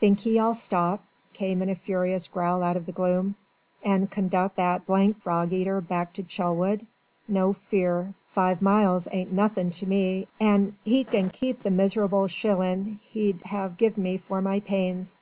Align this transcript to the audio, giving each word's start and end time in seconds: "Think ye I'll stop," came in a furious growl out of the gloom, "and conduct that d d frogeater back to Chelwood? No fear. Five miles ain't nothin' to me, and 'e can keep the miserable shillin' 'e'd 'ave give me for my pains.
"Think 0.00 0.24
ye 0.24 0.38
I'll 0.38 0.54
stop," 0.54 1.04
came 1.34 1.60
in 1.60 1.68
a 1.68 1.74
furious 1.74 2.26
growl 2.26 2.62
out 2.62 2.74
of 2.78 2.86
the 2.86 2.92
gloom, 2.92 3.34
"and 3.84 4.10
conduct 4.10 4.56
that 4.56 4.86
d 4.86 5.06
d 5.08 5.12
frogeater 5.22 5.82
back 5.86 6.14
to 6.14 6.22
Chelwood? 6.22 6.86
No 7.28 7.52
fear. 7.52 8.14
Five 8.30 8.62
miles 8.62 9.06
ain't 9.12 9.30
nothin' 9.34 9.70
to 9.72 9.84
me, 9.86 10.26
and 10.40 10.72
'e 10.86 11.04
can 11.04 11.28
keep 11.28 11.62
the 11.64 11.70
miserable 11.70 12.28
shillin' 12.28 12.98
'e'd 13.12 13.42
'ave 13.52 13.74
give 13.76 13.98
me 13.98 14.16
for 14.16 14.40
my 14.40 14.58
pains. 14.60 15.20